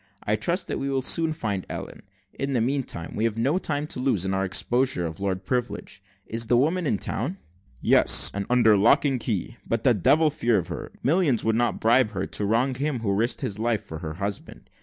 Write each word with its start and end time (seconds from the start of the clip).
I 0.23 0.35
trust 0.35 0.67
we 0.69 0.87
shall 0.87 1.03
soon 1.03 1.31
find 1.31 1.63
Ellen: 1.69 2.01
in 2.33 2.53
the 2.53 2.59
meanwhile, 2.59 3.11
we 3.13 3.23
have 3.25 3.37
no 3.37 3.59
time 3.59 3.85
to 3.85 3.99
lose, 3.99 4.25
in 4.25 4.33
our 4.33 4.43
exposure 4.43 5.05
of 5.05 5.19
Lord 5.19 5.45
Privilege. 5.45 6.01
Is 6.25 6.47
the 6.47 6.57
woman 6.57 6.87
in 6.87 6.97
town?" 6.97 7.37
"Yes, 7.81 8.31
and 8.33 8.47
under 8.49 8.75
lock 8.75 9.05
and 9.05 9.19
key; 9.19 9.57
but 9.67 9.83
the 9.83 9.93
devil 9.93 10.25
a 10.25 10.29
fear 10.31 10.57
of 10.57 10.69
her. 10.69 10.91
Millions 11.03 11.43
would 11.43 11.55
not 11.55 11.79
bribe 11.79 12.13
her 12.13 12.25
to 12.25 12.45
wrong 12.45 12.73
him 12.73 13.01
who 13.01 13.13
risked 13.13 13.41
his 13.41 13.59
life 13.59 13.83
for 13.83 13.99
her 13.99 14.15
husband. 14.15 14.71